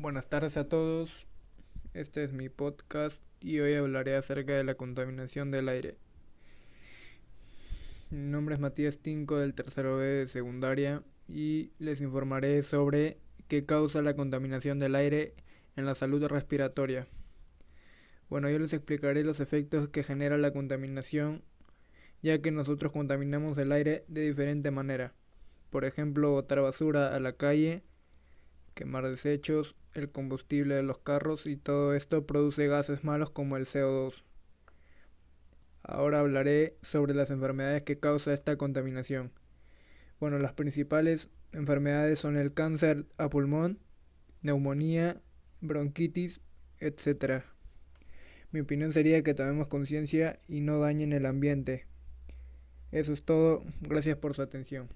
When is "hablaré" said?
3.74-4.14, 36.20-36.76